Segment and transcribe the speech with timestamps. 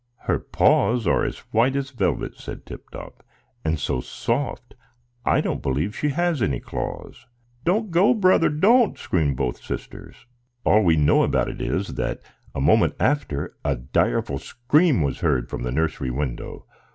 [0.21, 3.21] "Her paws are as white as velvet," said Tip Top,
[3.63, 4.73] "and so soft!
[5.23, 7.27] I don't believe she has any claws."
[7.65, 10.25] "Don't go, brother, don't!" screamed both sisters.
[10.63, 12.19] All we know about it is, that
[12.55, 16.65] a moment after a direful scream was heard from the nursery window.